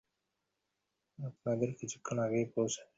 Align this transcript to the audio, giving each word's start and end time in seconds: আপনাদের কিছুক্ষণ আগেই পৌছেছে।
আপনাদের 1.19 1.69
কিছুক্ষণ 1.79 2.17
আগেই 2.19 2.47
পৌছেছে। 2.55 2.81